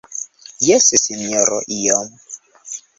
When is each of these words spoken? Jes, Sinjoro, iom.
Jes, 0.69 0.89
Sinjoro, 1.03 1.61
iom. 1.79 2.13